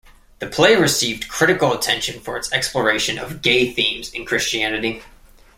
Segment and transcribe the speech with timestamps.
[0.39, 5.03] The play received critical attention for its exploration of gay themes in Christianity.